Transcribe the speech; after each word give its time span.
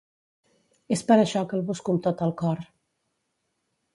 És 0.97 1.03
per 1.09 1.17
això 1.25 1.43
que 1.51 1.55
el 1.59 1.63
busco 1.69 1.95
amb 1.95 2.03
tot 2.07 2.25
el 2.27 2.35
cor. 2.43 2.65